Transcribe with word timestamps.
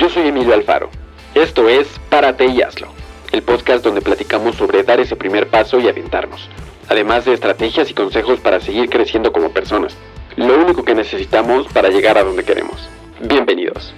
Yo 0.00 0.08
soy 0.08 0.28
Emilio 0.28 0.54
Alfaro. 0.54 0.88
Esto 1.34 1.68
es 1.68 1.86
Párate 2.08 2.46
y 2.46 2.62
hazlo, 2.62 2.88
el 3.32 3.42
podcast 3.42 3.84
donde 3.84 4.00
platicamos 4.00 4.56
sobre 4.56 4.82
dar 4.82 4.98
ese 4.98 5.14
primer 5.14 5.48
paso 5.48 5.78
y 5.78 5.88
aventarnos, 5.88 6.48
además 6.88 7.26
de 7.26 7.34
estrategias 7.34 7.90
y 7.90 7.92
consejos 7.92 8.40
para 8.40 8.60
seguir 8.60 8.88
creciendo 8.88 9.30
como 9.30 9.50
personas. 9.50 9.94
Lo 10.36 10.58
único 10.58 10.86
que 10.86 10.94
necesitamos 10.94 11.70
para 11.74 11.90
llegar 11.90 12.16
a 12.16 12.24
donde 12.24 12.44
queremos. 12.44 12.88
Bienvenidos. 13.20 13.94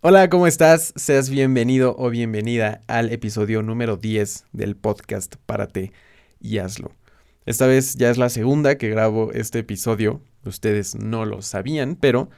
Hola, 0.00 0.30
¿cómo 0.30 0.46
estás? 0.46 0.94
Seas 0.96 1.28
bienvenido 1.28 1.94
o 1.98 2.08
bienvenida 2.08 2.80
al 2.86 3.12
episodio 3.12 3.60
número 3.60 3.98
10 3.98 4.46
del 4.52 4.74
podcast 4.74 5.34
Párate 5.44 5.92
y 6.40 6.56
hazlo. 6.60 6.92
Esta 7.44 7.66
vez 7.66 7.96
ya 7.96 8.08
es 8.08 8.16
la 8.16 8.30
segunda 8.30 8.78
que 8.78 8.88
grabo 8.88 9.32
este 9.34 9.58
episodio. 9.58 10.22
Ustedes 10.46 10.94
no 10.94 11.26
lo 11.26 11.42
sabían, 11.42 11.98
pero 12.00 12.30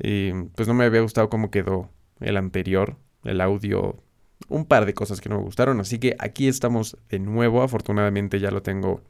eh, 0.00 0.48
pues 0.54 0.68
no 0.68 0.74
me 0.74 0.84
había 0.84 1.00
gustado 1.00 1.28
cómo 1.28 1.50
quedó 1.50 1.90
el 2.20 2.36
anterior, 2.36 2.96
el 3.24 3.40
audio, 3.40 4.02
un 4.48 4.64
par 4.64 4.86
de 4.86 4.94
cosas 4.94 5.20
que 5.20 5.28
no 5.28 5.38
me 5.38 5.44
gustaron. 5.44 5.80
Así 5.80 5.98
que 5.98 6.16
aquí 6.18 6.48
estamos 6.48 6.96
de 7.08 7.18
nuevo. 7.18 7.62
Afortunadamente 7.62 8.40
ya 8.40 8.50
lo 8.50 8.62
tengo 8.62 9.02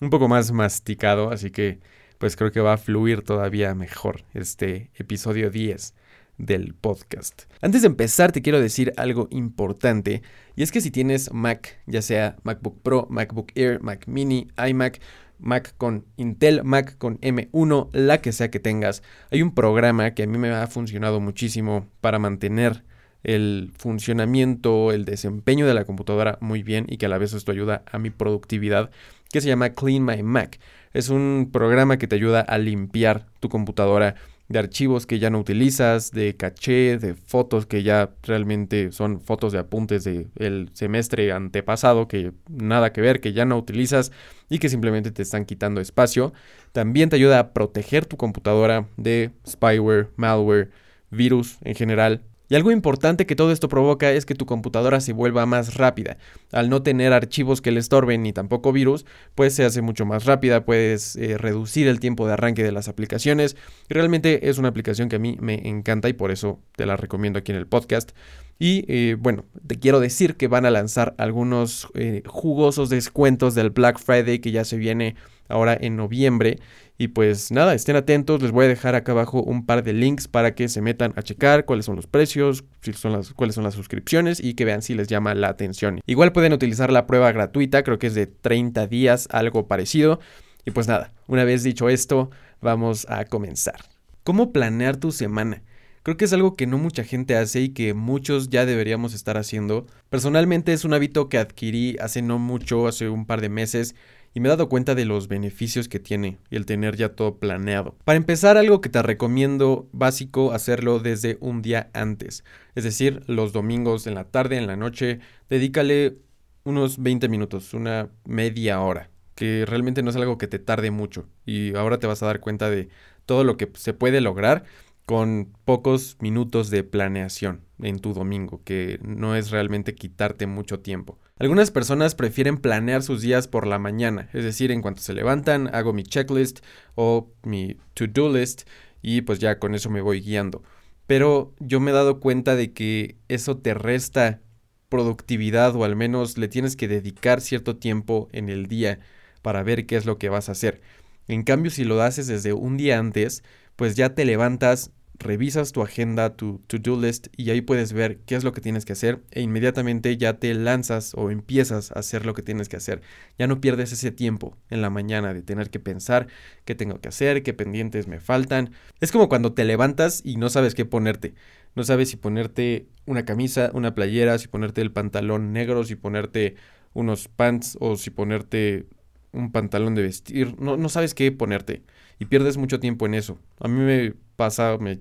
un 0.00 0.10
poco 0.10 0.28
más 0.28 0.52
masticado, 0.52 1.30
así 1.30 1.50
que 1.50 1.80
pues 2.18 2.36
creo 2.36 2.50
que 2.50 2.60
va 2.60 2.74
a 2.74 2.78
fluir 2.78 3.22
todavía 3.22 3.74
mejor 3.74 4.24
este 4.34 4.90
episodio 4.94 5.50
10 5.50 5.94
del 6.38 6.74
podcast. 6.74 7.42
Antes 7.60 7.82
de 7.82 7.88
empezar 7.88 8.32
te 8.32 8.42
quiero 8.42 8.60
decir 8.60 8.92
algo 8.96 9.28
importante 9.30 10.22
y 10.54 10.62
es 10.62 10.72
que 10.72 10.80
si 10.80 10.90
tienes 10.90 11.32
Mac, 11.32 11.78
ya 11.86 12.02
sea 12.02 12.36
MacBook 12.42 12.80
Pro, 12.82 13.06
MacBook 13.10 13.52
Air, 13.54 13.82
Mac 13.82 14.06
Mini, 14.06 14.48
iMac, 14.68 15.00
Mac 15.38 15.74
con 15.76 16.04
Intel, 16.16 16.64
Mac 16.64 16.96
con 16.98 17.18
M1, 17.20 17.90
la 17.92 18.20
que 18.20 18.32
sea 18.32 18.50
que 18.50 18.60
tengas, 18.60 19.02
hay 19.30 19.42
un 19.42 19.54
programa 19.54 20.12
que 20.12 20.24
a 20.24 20.26
mí 20.26 20.38
me 20.38 20.50
ha 20.50 20.66
funcionado 20.66 21.20
muchísimo 21.20 21.86
para 22.00 22.18
mantener 22.18 22.84
el 23.22 23.72
funcionamiento, 23.76 24.92
el 24.92 25.04
desempeño 25.04 25.66
de 25.66 25.74
la 25.74 25.84
computadora 25.84 26.38
muy 26.40 26.62
bien 26.62 26.86
y 26.88 26.96
que 26.96 27.06
a 27.06 27.08
la 27.08 27.18
vez 27.18 27.32
esto 27.32 27.50
ayuda 27.50 27.82
a 27.90 27.98
mi 27.98 28.10
productividad, 28.10 28.90
que 29.32 29.40
se 29.40 29.48
llama 29.48 29.70
Clean 29.70 30.04
My 30.04 30.22
Mac. 30.22 30.60
Es 30.92 31.08
un 31.08 31.50
programa 31.52 31.98
que 31.98 32.06
te 32.06 32.14
ayuda 32.14 32.40
a 32.40 32.58
limpiar 32.58 33.26
tu 33.40 33.48
computadora 33.48 34.14
de 34.48 34.58
archivos 34.58 35.06
que 35.06 35.18
ya 35.18 35.30
no 35.30 35.38
utilizas, 35.40 36.12
de 36.12 36.36
caché, 36.36 36.98
de 36.98 37.14
fotos 37.14 37.66
que 37.66 37.82
ya 37.82 38.10
realmente 38.22 38.92
son 38.92 39.20
fotos 39.20 39.52
de 39.52 39.58
apuntes 39.58 40.04
del 40.04 40.70
semestre 40.72 41.32
antepasado, 41.32 42.06
que 42.08 42.32
nada 42.48 42.92
que 42.92 43.00
ver, 43.00 43.20
que 43.20 43.32
ya 43.32 43.44
no 43.44 43.56
utilizas 43.58 44.12
y 44.48 44.58
que 44.58 44.68
simplemente 44.68 45.10
te 45.10 45.22
están 45.22 45.44
quitando 45.44 45.80
espacio. 45.80 46.32
También 46.72 47.08
te 47.08 47.16
ayuda 47.16 47.38
a 47.38 47.52
proteger 47.52 48.06
tu 48.06 48.16
computadora 48.16 48.88
de 48.96 49.32
spyware, 49.46 50.10
malware, 50.16 50.70
virus 51.10 51.58
en 51.62 51.74
general 51.74 52.22
y 52.48 52.54
algo 52.54 52.70
importante 52.70 53.26
que 53.26 53.36
todo 53.36 53.52
esto 53.52 53.68
provoca 53.68 54.12
es 54.12 54.24
que 54.26 54.34
tu 54.34 54.46
computadora 54.46 55.00
se 55.00 55.12
vuelva 55.12 55.46
más 55.46 55.74
rápida. 55.74 56.16
Al 56.52 56.70
no 56.70 56.82
tener 56.82 57.12
archivos 57.12 57.60
que 57.60 57.72
le 57.72 57.80
estorben 57.80 58.22
ni 58.22 58.32
tampoco 58.32 58.72
virus, 58.72 59.04
pues 59.34 59.54
se 59.54 59.64
hace 59.64 59.82
mucho 59.82 60.06
más 60.06 60.24
rápida, 60.24 60.64
puedes 60.64 61.16
eh, 61.16 61.38
reducir 61.38 61.88
el 61.88 62.00
tiempo 62.00 62.26
de 62.26 62.34
arranque 62.34 62.62
de 62.62 62.72
las 62.72 62.88
aplicaciones. 62.88 63.56
Realmente 63.88 64.48
es 64.48 64.58
una 64.58 64.68
aplicación 64.68 65.08
que 65.08 65.16
a 65.16 65.20
mí 65.20 65.36
me 65.40 65.68
encanta 65.68 66.08
y 66.08 66.12
por 66.12 66.30
eso 66.30 66.60
te 66.76 66.86
la 66.86 66.96
recomiendo 66.96 67.38
aquí 67.38 67.52
en 67.52 67.58
el 67.58 67.66
podcast. 67.66 68.12
Y 68.58 68.84
eh, 68.88 69.16
bueno, 69.18 69.44
te 69.66 69.78
quiero 69.78 70.00
decir 70.00 70.36
que 70.36 70.48
van 70.48 70.64
a 70.64 70.70
lanzar 70.70 71.14
algunos 71.18 71.88
eh, 71.94 72.22
jugosos 72.26 72.88
descuentos 72.88 73.54
del 73.54 73.70
Black 73.70 73.98
Friday 73.98 74.38
que 74.38 74.50
ya 74.50 74.64
se 74.64 74.78
viene 74.78 75.16
ahora 75.48 75.76
en 75.80 75.96
noviembre. 75.96 76.58
Y 76.98 77.08
pues 77.08 77.52
nada, 77.52 77.74
estén 77.74 77.96
atentos, 77.96 78.40
les 78.40 78.52
voy 78.52 78.64
a 78.64 78.68
dejar 78.68 78.94
acá 78.94 79.12
abajo 79.12 79.42
un 79.42 79.66
par 79.66 79.82
de 79.82 79.92
links 79.92 80.28
para 80.28 80.54
que 80.54 80.68
se 80.68 80.80
metan 80.80 81.12
a 81.16 81.22
checar 81.22 81.66
cuáles 81.66 81.84
son 81.84 81.96
los 81.96 82.06
precios, 82.06 82.64
si 82.80 82.92
son 82.94 83.12
las, 83.12 83.34
cuáles 83.34 83.54
son 83.54 83.64
las 83.64 83.74
suscripciones 83.74 84.40
y 84.42 84.54
que 84.54 84.64
vean 84.64 84.80
si 84.80 84.94
les 84.94 85.08
llama 85.08 85.34
la 85.34 85.48
atención. 85.48 86.00
Igual 86.06 86.32
pueden 86.32 86.54
utilizar 86.54 86.90
la 86.90 87.06
prueba 87.06 87.30
gratuita, 87.32 87.82
creo 87.82 87.98
que 87.98 88.06
es 88.06 88.14
de 88.14 88.26
30 88.26 88.86
días, 88.86 89.28
algo 89.30 89.66
parecido. 89.68 90.20
Y 90.64 90.70
pues 90.70 90.88
nada, 90.88 91.12
una 91.26 91.44
vez 91.44 91.62
dicho 91.62 91.88
esto, 91.88 92.30
vamos 92.60 93.06
a 93.10 93.24
comenzar. 93.26 93.76
¿Cómo 94.24 94.52
planear 94.52 94.96
tu 94.96 95.12
semana? 95.12 95.62
Creo 96.06 96.16
que 96.16 96.24
es 96.24 96.32
algo 96.32 96.54
que 96.54 96.68
no 96.68 96.78
mucha 96.78 97.02
gente 97.02 97.36
hace 97.36 97.62
y 97.62 97.68
que 97.70 97.92
muchos 97.92 98.48
ya 98.48 98.64
deberíamos 98.64 99.12
estar 99.12 99.36
haciendo. 99.36 99.86
Personalmente 100.08 100.72
es 100.72 100.84
un 100.84 100.94
hábito 100.94 101.28
que 101.28 101.36
adquirí 101.36 101.96
hace 102.00 102.22
no 102.22 102.38
mucho, 102.38 102.86
hace 102.86 103.08
un 103.08 103.26
par 103.26 103.40
de 103.40 103.48
meses, 103.48 103.96
y 104.36 104.40
me 104.40 104.48
he 104.48 104.50
dado 104.50 104.68
cuenta 104.68 104.94
de 104.94 105.06
los 105.06 105.28
beneficios 105.28 105.88
que 105.88 105.98
tiene 105.98 106.36
el 106.50 106.66
tener 106.66 106.94
ya 106.94 107.14
todo 107.14 107.38
planeado. 107.38 107.96
Para 108.04 108.18
empezar, 108.18 108.58
algo 108.58 108.82
que 108.82 108.90
te 108.90 109.00
recomiendo 109.00 109.88
básico 109.92 110.52
hacerlo 110.52 110.98
desde 110.98 111.38
un 111.40 111.62
día 111.62 111.88
antes, 111.94 112.44
es 112.74 112.84
decir, 112.84 113.22
los 113.28 113.54
domingos 113.54 114.06
en 114.06 114.14
la 114.14 114.24
tarde, 114.24 114.58
en 114.58 114.66
la 114.66 114.76
noche, 114.76 115.20
dedícale 115.48 116.18
unos 116.64 117.02
20 117.02 117.30
minutos, 117.30 117.72
una 117.72 118.10
media 118.26 118.82
hora, 118.82 119.08
que 119.34 119.64
realmente 119.64 120.02
no 120.02 120.10
es 120.10 120.16
algo 120.16 120.36
que 120.36 120.48
te 120.48 120.58
tarde 120.58 120.90
mucho 120.90 121.26
y 121.46 121.74
ahora 121.74 121.98
te 121.98 122.06
vas 122.06 122.22
a 122.22 122.26
dar 122.26 122.40
cuenta 122.40 122.68
de 122.68 122.90
todo 123.24 123.42
lo 123.42 123.56
que 123.56 123.70
se 123.72 123.94
puede 123.94 124.20
lograr 124.20 124.64
con 125.06 125.50
pocos 125.64 126.18
minutos 126.20 126.68
de 126.68 126.84
planeación 126.84 127.62
en 127.78 128.00
tu 128.00 128.12
domingo, 128.12 128.60
que 128.64 128.98
no 129.02 129.34
es 129.34 129.50
realmente 129.50 129.94
quitarte 129.94 130.46
mucho 130.46 130.80
tiempo. 130.80 131.18
Algunas 131.38 131.70
personas 131.70 132.14
prefieren 132.14 132.56
planear 132.56 133.02
sus 133.02 133.20
días 133.20 133.46
por 133.46 133.66
la 133.66 133.78
mañana, 133.78 134.30
es 134.32 134.42
decir, 134.42 134.70
en 134.70 134.80
cuanto 134.80 135.02
se 135.02 135.12
levantan, 135.12 135.68
hago 135.74 135.92
mi 135.92 136.02
checklist 136.02 136.60
o 136.94 137.30
mi 137.42 137.76
to-do 137.92 138.32
list 138.32 138.62
y 139.02 139.20
pues 139.20 139.38
ya 139.38 139.58
con 139.58 139.74
eso 139.74 139.90
me 139.90 140.00
voy 140.00 140.22
guiando. 140.22 140.62
Pero 141.06 141.54
yo 141.60 141.78
me 141.78 141.90
he 141.90 141.94
dado 141.94 142.20
cuenta 142.20 142.56
de 142.56 142.72
que 142.72 143.16
eso 143.28 143.58
te 143.58 143.74
resta 143.74 144.40
productividad 144.88 145.76
o 145.76 145.84
al 145.84 145.94
menos 145.94 146.38
le 146.38 146.48
tienes 146.48 146.74
que 146.74 146.88
dedicar 146.88 147.42
cierto 147.42 147.76
tiempo 147.76 148.28
en 148.32 148.48
el 148.48 148.66
día 148.66 149.00
para 149.42 149.62
ver 149.62 149.84
qué 149.84 149.96
es 149.96 150.06
lo 150.06 150.16
que 150.16 150.30
vas 150.30 150.48
a 150.48 150.52
hacer. 150.52 150.80
En 151.28 151.42
cambio, 151.42 151.70
si 151.70 151.84
lo 151.84 152.00
haces 152.00 152.28
desde 152.28 152.54
un 152.54 152.78
día 152.78 152.98
antes, 152.98 153.42
pues 153.76 153.94
ya 153.94 154.14
te 154.14 154.24
levantas 154.24 154.90
revisas 155.18 155.72
tu 155.72 155.82
agenda, 155.82 156.36
tu 156.36 156.60
to-do 156.66 157.00
list 157.00 157.28
y 157.36 157.50
ahí 157.50 157.60
puedes 157.60 157.92
ver 157.92 158.18
qué 158.26 158.34
es 158.34 158.44
lo 158.44 158.52
que 158.52 158.60
tienes 158.60 158.84
que 158.84 158.92
hacer 158.92 159.22
e 159.30 159.40
inmediatamente 159.40 160.16
ya 160.16 160.38
te 160.38 160.52
lanzas 160.54 161.12
o 161.14 161.30
empiezas 161.30 161.92
a 161.92 162.00
hacer 162.00 162.26
lo 162.26 162.34
que 162.34 162.42
tienes 162.42 162.68
que 162.68 162.76
hacer. 162.76 163.02
Ya 163.38 163.46
no 163.46 163.60
pierdes 163.60 163.92
ese 163.92 164.10
tiempo 164.10 164.56
en 164.70 164.82
la 164.82 164.90
mañana 164.90 165.34
de 165.34 165.42
tener 165.42 165.70
que 165.70 165.80
pensar 165.80 166.26
qué 166.64 166.74
tengo 166.74 167.00
que 167.00 167.08
hacer, 167.08 167.42
qué 167.42 167.52
pendientes 167.52 168.08
me 168.08 168.20
faltan. 168.20 168.70
Es 169.00 169.12
como 169.12 169.28
cuando 169.28 169.52
te 169.52 169.64
levantas 169.64 170.22
y 170.24 170.36
no 170.36 170.48
sabes 170.50 170.74
qué 170.74 170.84
ponerte. 170.84 171.34
No 171.74 171.84
sabes 171.84 172.10
si 172.10 172.16
ponerte 172.16 172.88
una 173.04 173.24
camisa, 173.24 173.70
una 173.74 173.94
playera, 173.94 174.38
si 174.38 174.48
ponerte 174.48 174.80
el 174.80 174.92
pantalón 174.92 175.52
negro, 175.52 175.84
si 175.84 175.94
ponerte 175.94 176.56
unos 176.94 177.28
pants 177.28 177.76
o 177.80 177.96
si 177.96 178.10
ponerte 178.10 178.86
un 179.36 179.52
pantalón 179.52 179.94
de 179.94 180.02
vestir. 180.02 180.60
No, 180.60 180.76
no 180.76 180.88
sabes 180.88 181.14
qué 181.14 181.30
ponerte 181.32 181.82
y 182.18 182.26
pierdes 182.26 182.56
mucho 182.56 182.80
tiempo 182.80 183.06
en 183.06 183.14
eso. 183.14 183.38
A 183.60 183.68
mí 183.68 183.78
me 183.78 184.14
pasa, 184.36 184.78
me, 184.78 185.00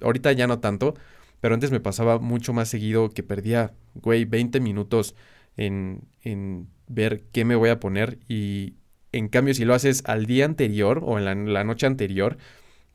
ahorita 0.00 0.32
ya 0.32 0.46
no 0.46 0.60
tanto, 0.60 0.94
pero 1.40 1.54
antes 1.54 1.70
me 1.70 1.80
pasaba 1.80 2.18
mucho 2.18 2.52
más 2.52 2.68
seguido 2.68 3.10
que 3.10 3.22
perdía, 3.22 3.74
güey, 3.94 4.24
20 4.24 4.60
minutos 4.60 5.14
en, 5.56 6.02
en 6.22 6.68
ver 6.88 7.24
qué 7.32 7.44
me 7.44 7.56
voy 7.56 7.70
a 7.70 7.80
poner 7.80 8.18
y 8.28 8.74
en 9.12 9.28
cambio 9.28 9.54
si 9.54 9.64
lo 9.64 9.74
haces 9.74 10.02
al 10.06 10.26
día 10.26 10.44
anterior 10.44 11.02
o 11.04 11.18
en 11.18 11.24
la, 11.24 11.34
la 11.34 11.64
noche 11.64 11.86
anterior, 11.86 12.38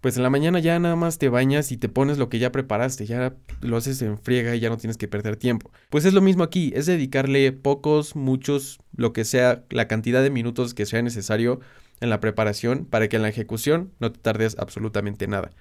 pues 0.01 0.15
en 0.17 0.23
la 0.23 0.29
mañana 0.29 0.59
ya 0.59 0.79
nada 0.79 0.95
más 0.95 1.17
te 1.17 1.29
bañas 1.29 1.71
y 1.71 1.77
te 1.77 1.89
pones 1.89 2.17
lo 2.17 2.29
que 2.29 2.39
ya 2.39 2.51
preparaste, 2.51 3.05
ya 3.05 3.35
lo 3.61 3.77
haces 3.77 4.01
en 4.01 4.17
friega 4.17 4.55
y 4.55 4.59
ya 4.59 4.69
no 4.69 4.77
tienes 4.77 4.97
que 4.97 5.07
perder 5.07 5.35
tiempo. 5.35 5.71
Pues 5.89 6.05
es 6.05 6.13
lo 6.13 6.21
mismo 6.21 6.43
aquí, 6.43 6.71
es 6.75 6.85
dedicarle 6.85 7.51
pocos, 7.51 8.15
muchos, 8.15 8.79
lo 8.95 9.11
que 9.11 9.25
sea, 9.25 9.63
la 9.69 9.87
cantidad 9.87 10.23
de 10.23 10.29
minutos 10.29 10.73
que 10.73 10.85
sea 10.85 11.01
necesario 11.01 11.59
en 11.99 12.09
la 12.09 12.19
preparación 12.19 12.85
para 12.85 13.09
que 13.09 13.17
en 13.17 13.23
la 13.23 13.29
ejecución 13.29 13.91
no 13.99 14.11
te 14.11 14.19
tardes 14.19 14.55
absolutamente 14.57 15.27
nada. 15.27 15.51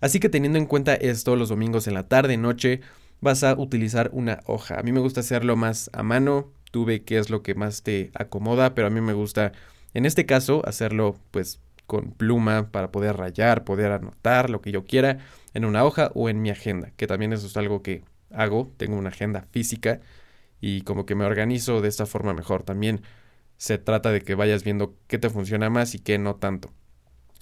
Así 0.00 0.20
que 0.20 0.28
teniendo 0.28 0.58
en 0.58 0.66
cuenta 0.66 0.94
esto, 0.94 1.36
los 1.36 1.48
domingos 1.48 1.88
en 1.88 1.94
la 1.94 2.06
tarde, 2.06 2.36
noche, 2.36 2.80
vas 3.20 3.44
a 3.44 3.54
utilizar 3.54 4.10
una 4.12 4.40
hoja. 4.46 4.78
A 4.78 4.82
mí 4.82 4.92
me 4.92 5.00
gusta 5.00 5.20
hacerlo 5.20 5.56
más 5.56 5.88
a 5.94 6.02
mano, 6.02 6.52
tú 6.70 6.84
ve 6.84 7.02
qué 7.02 7.18
es 7.18 7.30
lo 7.30 7.42
que 7.42 7.54
más 7.54 7.82
te 7.82 8.10
acomoda, 8.14 8.74
pero 8.74 8.88
a 8.88 8.90
mí 8.90 9.00
me 9.00 9.14
gusta, 9.14 9.52
en 9.94 10.04
este 10.04 10.26
caso, 10.26 10.60
hacerlo 10.66 11.16
pues 11.30 11.60
con 11.86 12.12
pluma 12.12 12.70
para 12.70 12.90
poder 12.90 13.16
rayar, 13.16 13.64
poder 13.64 13.92
anotar 13.92 14.50
lo 14.50 14.60
que 14.60 14.72
yo 14.72 14.84
quiera 14.84 15.18
en 15.54 15.64
una 15.64 15.84
hoja 15.84 16.10
o 16.14 16.28
en 16.28 16.42
mi 16.42 16.50
agenda, 16.50 16.92
que 16.96 17.06
también 17.06 17.32
eso 17.32 17.46
es 17.46 17.56
algo 17.56 17.82
que 17.82 18.02
hago, 18.30 18.72
tengo 18.76 18.96
una 18.96 19.10
agenda 19.10 19.42
física 19.50 20.00
y 20.60 20.82
como 20.82 21.06
que 21.06 21.14
me 21.14 21.24
organizo 21.24 21.80
de 21.80 21.88
esta 21.88 22.06
forma 22.06 22.34
mejor. 22.34 22.62
También 22.62 23.02
se 23.56 23.78
trata 23.78 24.12
de 24.12 24.22
que 24.22 24.34
vayas 24.34 24.64
viendo 24.64 24.96
qué 25.06 25.18
te 25.18 25.30
funciona 25.30 25.70
más 25.70 25.94
y 25.94 25.98
qué 25.98 26.18
no 26.18 26.36
tanto. 26.36 26.72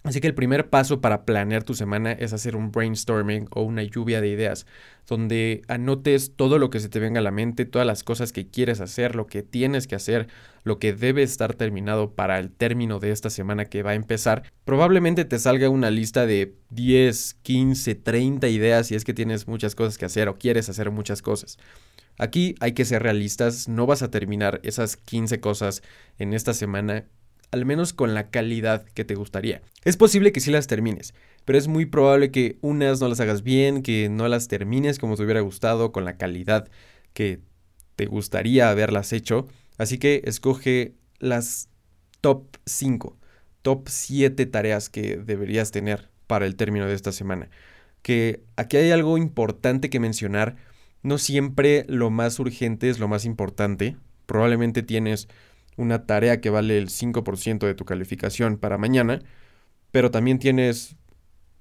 Así 0.05 0.21
que 0.21 0.27
el 0.27 0.35
primer 0.35 0.69
paso 0.69 1.01
para 1.01 1.25
planear 1.25 1.65
tu 1.65 1.73
semana 1.73 2.13
es 2.13 2.35
hacer 2.35 2.57
un 2.57 2.71
brainstorming 2.71 3.49
o 3.53 3.63
una 3.63 3.83
lluvia 3.83 4.21
de 4.21 4.29
ideas, 4.29 4.67
donde 5.09 5.63
anotes 5.67 6.37
todo 6.37 6.59
lo 6.59 6.69
que 6.69 6.79
se 6.79 6.91
te 6.91 7.01
venga 7.01 7.21
a 7.21 7.23
la 7.23 7.31
mente, 7.31 7.65
todas 7.65 7.87
las 7.87 8.05
cosas 8.05 8.31
que 8.31 8.47
quieres 8.47 8.83
hacer, 8.83 9.17
lo 9.17 9.27
que 9.27 9.43
tienes 9.43 9.87
que 9.87 9.95
hacer, 9.95 10.29
lo 10.63 10.79
que 10.79 10.93
debe 10.93 11.23
estar 11.23 11.55
terminado 11.55 12.13
para 12.15 12.39
el 12.39 12.51
término 12.51 12.99
de 12.99 13.13
esta 13.13 13.31
semana 13.31 13.65
que 13.65 13.83
va 13.83 13.93
a 13.93 13.95
empezar. 13.95 14.43
Probablemente 14.67 15.25
te 15.25 15.39
salga 15.39 15.71
una 15.71 15.91
lista 15.91 16.27
de 16.27 16.55
10, 16.69 17.39
15, 17.41 17.95
30 17.95 18.49
ideas 18.49 18.89
si 18.89 18.97
es 18.97 19.05
que 19.05 19.15
tienes 19.15 19.49
muchas 19.49 19.75
cosas 19.75 19.97
que 19.97 20.05
hacer 20.05 20.29
o 20.29 20.37
quieres 20.37 20.69
hacer 20.69 20.91
muchas 20.91 21.23
cosas. 21.23 21.57
Aquí 22.19 22.57
hay 22.61 22.73
que 22.73 22.85
ser 22.85 23.03
realistas, 23.03 23.69
no 23.69 23.87
vas 23.87 24.03
a 24.03 24.11
terminar 24.11 24.61
esas 24.65 24.99
15 24.99 25.41
cosas 25.41 25.83
en 26.19 26.35
esta 26.35 26.53
semana 26.53 27.07
al 27.51 27.65
menos 27.65 27.93
con 27.93 28.15
la 28.15 28.31
calidad 28.31 28.85
que 28.95 29.05
te 29.05 29.15
gustaría. 29.15 29.63
Es 29.85 29.97
posible 29.97 30.33
que 30.33 30.41
sí 30.41 30.51
las 30.51 30.67
termines, 30.67 31.15
pero 31.45 31.59
es 31.59 31.69
muy 31.69 31.87
probable 31.87 32.31
que 32.31 32.59
unas 32.61 33.01
no 33.01 33.09
las 33.09 33.21
hagas 33.21 33.43
bien, 33.43 33.83
que 33.83 34.09
no 34.09 34.29
las 34.29 34.49
termines 34.49 34.99
como 34.99 35.17
te 35.17 35.23
hubiera 35.23 35.41
gustado, 35.41 35.93
con 35.93 36.05
la 36.05 36.17
calidad 36.17 36.69
que 37.13 37.41
te 37.97 38.07
gustaría 38.07 38.71
haberlas 38.71 39.13
hecho. 39.13 39.47
Así 39.79 39.99
que 39.99 40.23
escoge 40.25 40.95
las 41.19 41.69
top 42.21 42.57
5, 42.67 43.17
top 43.63 43.89
7 43.89 44.47
tareas 44.47 44.89
que 44.89 45.17
deberías 45.17 45.71
tener 45.71 46.11
para 46.27 46.47
el 46.47 46.57
término 46.57 46.87
de 46.87 46.95
esta 46.95 47.13
semana. 47.13 47.49
Que 48.03 48.43
aquí 48.57 48.77
hay 48.77 48.91
algo 48.91 49.19
importante 49.19 49.91
que 49.91 50.01
mencionar. 50.01 50.57
No 51.03 51.19
siempre 51.19 51.85
lo 51.89 52.11
más 52.11 52.39
urgente 52.39 52.91
es 52.91 52.99
lo 52.99 53.09
más 53.09 53.25
importante. 53.25 53.97
Probablemente 54.27 54.83
tienes 54.83 55.29
una 55.77 56.07
tarea 56.07 56.41
que 56.41 56.51
vale 56.51 56.79
el 56.79 56.89
5% 56.89 57.67
de 57.67 57.75
tu 57.75 57.85
calificación 57.85 58.57
para 58.57 58.79
mañana, 58.79 59.21
pero 59.91 60.11
también 60.11 60.39
tienes 60.39 60.97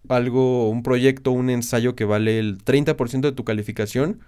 algo, 0.10 0.70
un 0.70 0.84
proyecto, 0.84 1.32
un 1.32 1.50
ensayo 1.50 1.96
que 1.96 2.06
vale 2.06 2.40
el 2.40 2.64
30% 2.64 3.22
de 3.22 3.32
tu 3.32 3.44
calificación 3.44 4.22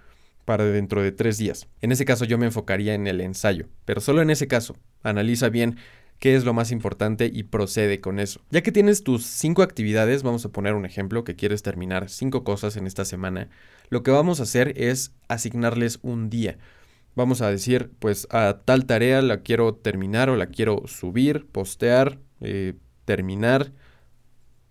para 0.44 0.64
dentro 0.64 1.02
de 1.02 1.12
tres 1.12 1.38
días. 1.38 1.68
En 1.82 1.92
ese 1.92 2.04
caso 2.04 2.24
yo 2.24 2.38
me 2.38 2.46
enfocaría 2.46 2.94
en 2.94 3.06
el 3.06 3.20
ensayo, 3.20 3.66
pero 3.84 4.00
solo 4.00 4.22
en 4.22 4.30
ese 4.30 4.46
caso. 4.46 4.76
Analiza 5.02 5.48
bien 5.48 5.76
qué 6.18 6.36
es 6.36 6.44
lo 6.44 6.54
más 6.54 6.70
importante 6.70 7.30
y 7.32 7.42
procede 7.42 8.00
con 8.00 8.18
eso. 8.18 8.40
Ya 8.50 8.62
que 8.62 8.72
tienes 8.72 9.02
tus 9.02 9.26
cinco 9.26 9.62
actividades, 9.62 10.22
vamos 10.22 10.44
a 10.44 10.50
poner 10.50 10.74
un 10.74 10.86
ejemplo 10.86 11.24
que 11.24 11.36
quieres 11.36 11.62
terminar 11.62 12.08
cinco 12.08 12.44
cosas 12.44 12.76
en 12.76 12.86
esta 12.86 13.04
semana, 13.04 13.50
lo 13.90 14.02
que 14.02 14.10
vamos 14.10 14.40
a 14.40 14.44
hacer 14.44 14.72
es 14.76 15.12
asignarles 15.28 15.98
un 16.02 16.30
día 16.30 16.58
vamos 17.16 17.40
a 17.40 17.50
decir, 17.50 17.90
pues 17.98 18.28
a 18.30 18.60
tal 18.64 18.86
tarea 18.86 19.22
la 19.22 19.38
quiero 19.40 19.74
terminar 19.74 20.30
o 20.30 20.36
la 20.36 20.46
quiero 20.46 20.82
subir, 20.86 21.46
postear, 21.46 22.20
eh, 22.40 22.74
terminar, 23.04 23.72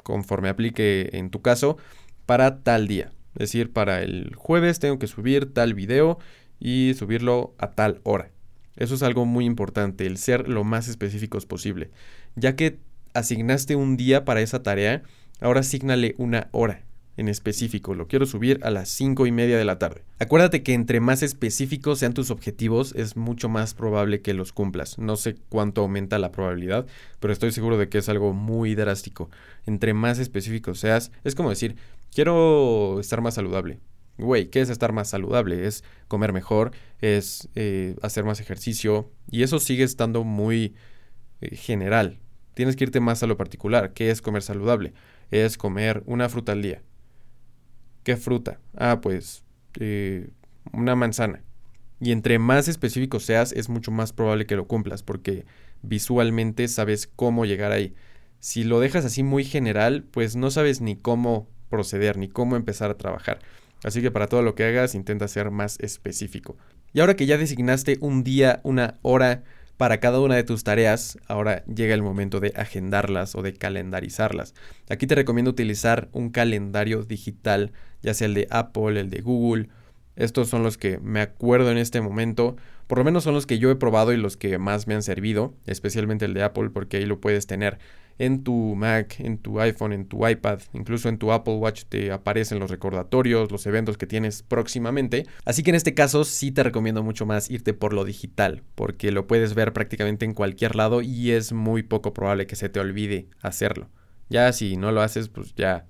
conforme 0.03 0.47
aplique 0.47 1.09
en 1.13 1.31
tu 1.31 1.41
caso, 1.41 1.77
para 2.25 2.63
tal 2.63 2.87
día. 2.87 3.11
Es 3.33 3.49
decir, 3.49 3.73
para 3.73 4.01
el 4.01 4.33
jueves 4.35 4.79
tengo 4.79 4.99
que 4.99 5.07
subir 5.07 5.53
tal 5.53 5.73
video 5.73 6.19
y 6.59 6.93
subirlo 6.93 7.55
a 7.57 7.71
tal 7.71 7.99
hora. 8.03 8.31
Eso 8.77 8.95
es 8.95 9.03
algo 9.03 9.25
muy 9.25 9.45
importante, 9.45 10.05
el 10.05 10.17
ser 10.17 10.47
lo 10.47 10.63
más 10.63 10.87
específicos 10.87 11.45
posible. 11.45 11.89
Ya 12.35 12.55
que 12.55 12.79
asignaste 13.13 13.75
un 13.75 13.97
día 13.97 14.23
para 14.23 14.41
esa 14.41 14.63
tarea, 14.63 15.03
ahora 15.41 15.61
asignale 15.61 16.13
una 16.17 16.49
hora 16.51 16.84
en 17.17 17.27
específico. 17.27 17.93
Lo 17.93 18.07
quiero 18.07 18.25
subir 18.25 18.59
a 18.63 18.71
las 18.71 18.89
5 18.89 19.25
y 19.27 19.31
media 19.31 19.57
de 19.57 19.65
la 19.65 19.79
tarde. 19.79 20.03
Acuérdate 20.19 20.63
que 20.63 20.73
entre 20.73 20.99
más 20.99 21.23
específicos 21.23 21.99
sean 21.99 22.13
tus 22.13 22.31
objetivos, 22.31 22.93
es 22.95 23.15
mucho 23.15 23.49
más 23.49 23.73
probable 23.73 24.21
que 24.21 24.33
los 24.33 24.51
cumplas. 24.51 24.97
No 24.97 25.15
sé 25.15 25.35
cuánto 25.49 25.81
aumenta 25.81 26.19
la 26.19 26.31
probabilidad, 26.31 26.85
pero 27.19 27.33
estoy 27.33 27.51
seguro 27.51 27.77
de 27.77 27.89
que 27.89 27.99
es 27.99 28.09
algo 28.09 28.33
muy 28.33 28.75
drástico. 28.75 29.29
Entre 29.65 29.93
más 29.93 30.19
específico 30.19 30.73
seas, 30.75 31.11
es 31.23 31.35
como 31.35 31.49
decir, 31.49 31.75
quiero 32.13 32.99
estar 32.99 33.21
más 33.21 33.35
saludable. 33.35 33.79
Güey, 34.17 34.49
¿qué 34.49 34.61
es 34.61 34.69
estar 34.69 34.93
más 34.93 35.09
saludable? 35.09 35.67
Es 35.67 35.83
comer 36.07 36.31
mejor, 36.31 36.71
es 37.01 37.49
eh, 37.55 37.95
hacer 38.01 38.23
más 38.23 38.39
ejercicio, 38.39 39.11
y 39.29 39.43
eso 39.43 39.59
sigue 39.59 39.83
estando 39.83 40.23
muy 40.23 40.73
eh, 41.41 41.55
general. 41.55 42.19
Tienes 42.53 42.77
que 42.77 42.85
irte 42.85 43.01
más 43.01 43.21
a 43.23 43.27
lo 43.27 43.35
particular. 43.35 43.91
¿Qué 43.91 44.11
es 44.11 44.21
comer 44.21 44.41
saludable? 44.41 44.93
Es 45.31 45.57
comer 45.57 46.03
una 46.05 46.29
fruta 46.29 46.53
al 46.53 46.61
día 46.61 46.81
¿Qué 48.05 48.17
fruta? 48.17 48.59
Ah, 48.77 49.01
pues 49.01 49.43
eh, 49.79 50.29
una 50.71 50.95
manzana. 50.95 51.41
Y 51.99 52.11
entre 52.11 52.37
más 52.37 52.67
específico 52.67 53.19
seas, 53.19 53.51
es 53.51 53.67
mucho 53.67 53.89
más 53.89 54.13
probable 54.13 54.45
que 54.45 54.55
lo 54.55 54.67
cumplas, 54.67 55.01
porque 55.01 55.43
visualmente 55.81 56.67
sabes 56.67 57.07
cómo 57.07 57.45
llegar 57.45 57.71
ahí. 57.71 57.95
Si 58.39 58.63
lo 58.63 58.79
dejas 58.79 59.05
así 59.05 59.23
muy 59.23 59.43
general, 59.43 60.03
pues 60.11 60.35
no 60.35 60.51
sabes 60.51 60.81
ni 60.81 60.95
cómo 60.95 61.47
proceder, 61.71 62.17
ni 62.17 62.27
cómo 62.27 62.55
empezar 62.55 62.91
a 62.91 62.97
trabajar. 62.97 63.39
Así 63.83 64.03
que 64.03 64.11
para 64.11 64.27
todo 64.27 64.43
lo 64.43 64.53
que 64.53 64.65
hagas, 64.65 64.93
intenta 64.93 65.27
ser 65.27 65.49
más 65.49 65.79
específico. 65.79 66.55
Y 66.93 66.99
ahora 66.99 67.15
que 67.15 67.25
ya 67.25 67.39
designaste 67.39 67.97
un 68.01 68.23
día, 68.23 68.59
una 68.61 68.99
hora, 69.01 69.43
para 69.77 69.99
cada 69.99 70.19
una 70.19 70.35
de 70.35 70.43
tus 70.43 70.63
tareas, 70.63 71.17
ahora 71.27 71.65
llega 71.65 71.93
el 71.93 72.01
momento 72.01 72.39
de 72.39 72.53
agendarlas 72.55 73.35
o 73.35 73.41
de 73.41 73.53
calendarizarlas. 73.53 74.53
Aquí 74.89 75.05
te 75.05 75.15
recomiendo 75.15 75.51
utilizar 75.51 76.07
un 76.13 76.29
calendario 76.29 77.03
digital, 77.03 77.71
ya 78.01 78.13
sea 78.13 78.27
el 78.27 78.33
de 78.33 78.47
Apple, 78.51 78.99
el 78.99 79.09
de 79.09 79.21
Google. 79.21 79.67
Estos 80.15 80.47
son 80.47 80.63
los 80.63 80.77
que 80.77 80.99
me 80.99 81.19
acuerdo 81.19 81.71
en 81.71 81.77
este 81.77 81.99
momento. 81.99 82.55
Por 82.87 82.99
lo 82.99 83.03
menos 83.03 83.23
son 83.23 83.33
los 83.33 83.45
que 83.45 83.59
yo 83.59 83.69
he 83.69 83.75
probado 83.75 84.13
y 84.13 84.17
los 84.17 84.37
que 84.37 84.57
más 84.57 84.87
me 84.87 84.95
han 84.95 85.03
servido, 85.03 85.53
especialmente 85.65 86.23
el 86.25 86.33
de 86.33 86.43
Apple, 86.43 86.69
porque 86.69 86.97
ahí 86.97 87.05
lo 87.05 87.19
puedes 87.19 87.47
tener 87.47 87.77
en 88.17 88.43
tu 88.43 88.75
Mac, 88.75 89.19
en 89.19 89.37
tu 89.37 89.59
iPhone, 89.59 89.93
en 89.93 90.07
tu 90.07 90.27
iPad, 90.27 90.59
incluso 90.73 91.09
en 91.09 91.17
tu 91.17 91.31
Apple 91.31 91.55
Watch 91.55 91.83
te 91.89 92.11
aparecen 92.11 92.59
los 92.59 92.71
recordatorios, 92.71 93.51
los 93.51 93.65
eventos 93.65 93.97
que 93.97 94.07
tienes 94.07 94.43
próximamente. 94.43 95.25
Así 95.43 95.63
que 95.63 95.71
en 95.71 95.75
este 95.75 95.93
caso 95.93 96.23
sí 96.23 96.51
te 96.51 96.63
recomiendo 96.63 97.03
mucho 97.03 97.25
más 97.25 97.49
irte 97.49 97.73
por 97.73 97.93
lo 97.93 98.05
digital, 98.05 98.63
porque 98.75 99.11
lo 99.11 99.27
puedes 99.27 99.53
ver 99.53 99.73
prácticamente 99.73 100.25
en 100.25 100.33
cualquier 100.33 100.75
lado 100.75 101.01
y 101.01 101.31
es 101.31 101.53
muy 101.53 101.83
poco 101.83 102.13
probable 102.13 102.47
que 102.47 102.55
se 102.55 102.69
te 102.69 102.79
olvide 102.79 103.27
hacerlo. 103.41 103.89
Ya 104.29 104.51
si 104.53 104.77
no 104.77 104.91
lo 104.91 105.01
haces, 105.01 105.29
pues 105.29 105.53
ya 105.55 105.85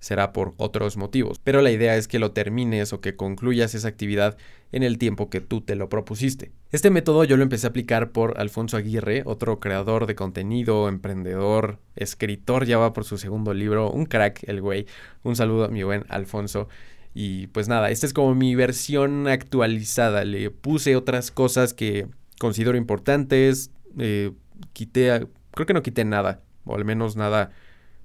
será 0.00 0.32
por 0.32 0.54
otros 0.56 0.96
motivos. 0.96 1.40
Pero 1.42 1.62
la 1.62 1.70
idea 1.70 1.96
es 1.96 2.08
que 2.08 2.18
lo 2.18 2.32
termines 2.32 2.92
o 2.92 3.00
que 3.00 3.16
concluyas 3.16 3.74
esa 3.74 3.88
actividad 3.88 4.36
en 4.70 4.82
el 4.82 4.98
tiempo 4.98 5.30
que 5.30 5.40
tú 5.40 5.60
te 5.60 5.74
lo 5.74 5.88
propusiste. 5.88 6.52
Este 6.70 6.90
método 6.90 7.24
yo 7.24 7.36
lo 7.36 7.42
empecé 7.42 7.66
a 7.66 7.70
aplicar 7.70 8.10
por 8.10 8.38
Alfonso 8.40 8.76
Aguirre, 8.76 9.22
otro 9.24 9.60
creador 9.60 10.06
de 10.06 10.14
contenido, 10.14 10.88
emprendedor, 10.88 11.78
escritor, 11.96 12.66
ya 12.66 12.78
va 12.78 12.92
por 12.92 13.04
su 13.04 13.18
segundo 13.18 13.54
libro, 13.54 13.90
un 13.90 14.06
crack 14.06 14.44
el 14.48 14.60
güey. 14.60 14.86
Un 15.22 15.36
saludo 15.36 15.64
a 15.64 15.68
mi 15.68 15.82
buen 15.82 16.04
Alfonso. 16.08 16.68
Y 17.14 17.48
pues 17.48 17.68
nada, 17.68 17.90
esta 17.90 18.06
es 18.06 18.12
como 18.12 18.34
mi 18.34 18.54
versión 18.54 19.26
actualizada. 19.26 20.24
Le 20.24 20.50
puse 20.50 20.94
otras 20.94 21.30
cosas 21.30 21.74
que 21.74 22.06
considero 22.38 22.76
importantes. 22.76 23.72
Eh, 23.98 24.32
quité, 24.72 25.26
creo 25.52 25.66
que 25.66 25.74
no 25.74 25.82
quité 25.82 26.04
nada, 26.04 26.42
o 26.64 26.76
al 26.76 26.84
menos 26.84 27.16
nada 27.16 27.50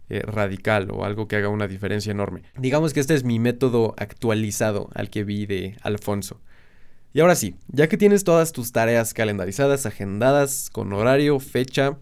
eh, 0.09 0.21
radical 0.21 0.89
o 0.92 1.06
algo 1.06 1.28
que 1.28 1.35
haga 1.35 1.49
una 1.49 1.68
diferencia 1.68 2.11
enorme. 2.11 2.44
Digamos 2.57 2.94
que 2.94 2.99
este 2.99 3.13
es 3.16 3.23
mi 3.23 3.39
método 3.39 3.94
actualizado 3.97 4.89
al 4.94 5.09
que 5.09 5.23
vi 5.23 5.45
de 5.45 5.78
Alfonso. 5.81 6.42
Y 7.13 7.19
ahora 7.19 7.35
sí, 7.35 7.56
ya 7.68 7.87
que 7.87 7.97
tienes 7.97 8.23
todas 8.23 8.51
tus 8.51 8.71
tareas 8.71 9.13
calendarizadas, 9.13 9.85
agendadas, 9.85 10.69
con 10.71 10.92
horario, 10.94 11.39
fecha, 11.39 11.97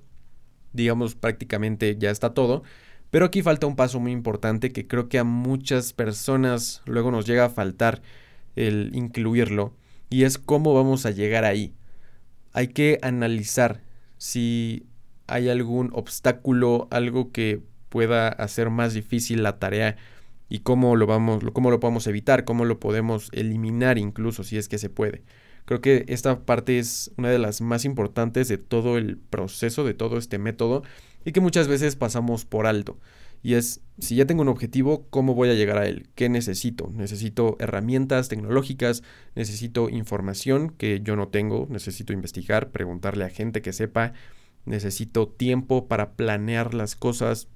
digamos 0.74 1.16
prácticamente 1.16 1.98
ya 2.00 2.12
está 2.12 2.34
todo, 2.34 2.64
pero 3.10 3.26
aquí 3.26 3.42
falta 3.42 3.68
un 3.68 3.76
paso 3.76 4.00
muy 4.00 4.14
importante 4.14 4.72
que 4.72 4.88
creo 4.88 5.10
que 5.10 5.20
a 5.20 5.26
muchas 5.26 5.92
personas 5.92 6.82
luego 6.86 7.12
nos 7.12 7.26
llega 7.26 7.46
a 7.46 7.50
faltar 7.50 8.02
el 8.56 8.92
incluirlo, 8.94 9.74
y 10.10 10.24
es 10.24 10.38
cómo 10.38 10.74
vamos 10.74 11.06
a 11.06 11.12
llegar 11.12 11.46
ahí. 11.46 11.74
Hay 12.54 12.68
que 12.68 13.00
analizar 13.02 13.82
si 14.18 14.86
hay 15.28 15.50
algún 15.50 15.90
obstáculo, 15.94 16.88
algo 16.92 17.32
que 17.32 17.62
pueda 17.92 18.30
hacer 18.30 18.70
más 18.70 18.94
difícil 18.94 19.44
la 19.44 19.60
tarea 19.60 19.98
y 20.48 20.60
cómo 20.60 20.96
lo 20.96 21.08
vamos, 21.08 21.44
cómo 21.52 21.70
lo 21.70 21.82
podemos 21.82 22.08
evitar, 22.08 22.46
cómo 22.46 22.64
lo 22.64 22.80
podemos 22.80 23.30
eliminar 23.34 23.98
incluso 23.98 24.46
si 24.46 24.58
es 24.58 24.70
que 24.70 24.78
se 24.78 24.90
puede. 24.90 25.24
Creo 25.66 25.82
que 25.82 26.06
esta 26.08 26.40
parte 26.40 26.80
es 26.80 27.12
una 27.18 27.30
de 27.30 27.38
las 27.38 27.60
más 27.60 27.84
importantes 27.84 28.48
de 28.48 28.58
todo 28.58 28.98
el 28.98 29.18
proceso, 29.18 29.84
de 29.84 29.94
todo 29.94 30.18
este 30.18 30.40
método 30.40 30.84
y 31.26 31.34
que 31.34 31.42
muchas 31.42 31.68
veces 31.68 31.98
pasamos 31.98 32.46
por 32.46 32.66
alto. 32.66 32.98
Y 33.44 33.56
es, 33.56 33.82
si 34.00 34.16
ya 34.16 34.26
tengo 34.26 34.42
un 34.42 34.48
objetivo, 34.48 35.06
¿cómo 35.10 35.36
voy 35.36 35.50
a 35.50 35.54
llegar 35.54 35.78
a 35.78 35.88
él? 35.88 36.08
¿Qué 36.16 36.30
necesito? 36.30 36.90
Necesito 36.94 37.58
herramientas 37.60 38.30
tecnológicas, 38.30 39.04
necesito 39.36 39.90
información 39.90 40.70
que 40.70 41.02
yo 41.04 41.18
no 41.18 41.28
tengo, 41.28 41.68
necesito 41.70 42.14
investigar, 42.14 42.72
preguntarle 42.72 43.26
a 43.26 43.30
gente 43.30 43.62
que 43.62 43.74
sepa, 43.74 44.14
necesito 44.66 45.28
tiempo 45.28 45.88
para 45.88 46.14
planear 46.14 46.74
las 46.74 46.96
cosas, 46.96 47.48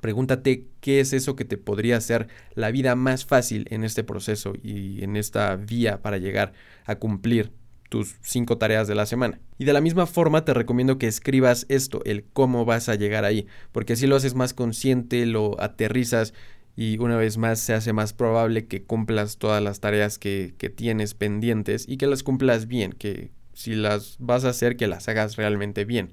Pregúntate 0.00 0.66
qué 0.80 1.00
es 1.00 1.12
eso 1.12 1.36
que 1.36 1.44
te 1.44 1.56
podría 1.56 1.96
hacer 1.96 2.28
la 2.54 2.70
vida 2.70 2.94
más 2.94 3.24
fácil 3.24 3.66
en 3.70 3.84
este 3.84 4.04
proceso 4.04 4.52
y 4.62 5.02
en 5.02 5.16
esta 5.16 5.56
vía 5.56 6.02
para 6.02 6.18
llegar 6.18 6.52
a 6.84 6.96
cumplir 6.96 7.52
tus 7.88 8.16
cinco 8.20 8.58
tareas 8.58 8.86
de 8.86 8.94
la 8.94 9.06
semana. 9.06 9.40
Y 9.58 9.64
de 9.64 9.72
la 9.72 9.80
misma 9.80 10.06
forma 10.06 10.44
te 10.44 10.54
recomiendo 10.54 10.98
que 10.98 11.06
escribas 11.06 11.66
esto, 11.68 12.02
el 12.04 12.24
cómo 12.24 12.64
vas 12.64 12.88
a 12.88 12.94
llegar 12.94 13.24
ahí, 13.24 13.46
porque 13.72 13.94
así 13.94 14.06
lo 14.06 14.16
haces 14.16 14.34
más 14.34 14.54
consciente, 14.54 15.26
lo 15.26 15.60
aterrizas 15.60 16.34
y 16.76 16.98
una 16.98 17.16
vez 17.16 17.38
más 17.38 17.58
se 17.58 17.74
hace 17.74 17.92
más 17.92 18.12
probable 18.12 18.66
que 18.66 18.84
cumplas 18.84 19.38
todas 19.38 19.62
las 19.62 19.80
tareas 19.80 20.18
que, 20.18 20.54
que 20.58 20.70
tienes 20.70 21.14
pendientes 21.14 21.86
y 21.88 21.96
que 21.96 22.06
las 22.06 22.22
cumplas 22.22 22.68
bien, 22.68 22.92
que 22.92 23.32
si 23.52 23.74
las 23.74 24.16
vas 24.20 24.44
a 24.44 24.50
hacer, 24.50 24.76
que 24.76 24.86
las 24.86 25.08
hagas 25.08 25.36
realmente 25.36 25.84
bien. 25.84 26.12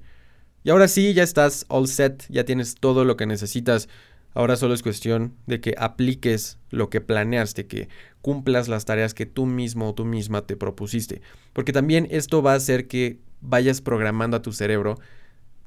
Y 0.66 0.70
ahora 0.70 0.88
sí, 0.88 1.14
ya 1.14 1.22
estás 1.22 1.64
all 1.68 1.86
set, 1.86 2.26
ya 2.28 2.44
tienes 2.44 2.74
todo 2.74 3.04
lo 3.04 3.16
que 3.16 3.24
necesitas. 3.24 3.88
Ahora 4.34 4.56
solo 4.56 4.74
es 4.74 4.82
cuestión 4.82 5.36
de 5.46 5.60
que 5.60 5.76
apliques 5.78 6.58
lo 6.70 6.90
que 6.90 7.00
planeaste, 7.00 7.68
que 7.68 7.88
cumplas 8.20 8.66
las 8.66 8.84
tareas 8.84 9.14
que 9.14 9.26
tú 9.26 9.46
mismo 9.46 9.88
o 9.88 9.94
tú 9.94 10.04
misma 10.04 10.44
te 10.44 10.56
propusiste. 10.56 11.22
Porque 11.52 11.72
también 11.72 12.08
esto 12.10 12.42
va 12.42 12.54
a 12.54 12.56
hacer 12.56 12.88
que 12.88 13.20
vayas 13.40 13.80
programando 13.80 14.36
a 14.36 14.42
tu 14.42 14.52
cerebro 14.52 14.98